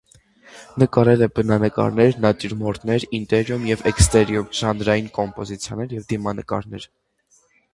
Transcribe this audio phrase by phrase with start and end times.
[0.83, 6.89] Նկարել է բնանկարներ, նատյուրմորտներ ինտերիում և էքստերիում, ժանրային կոմպոզիցիաներ և դիմանկարներ։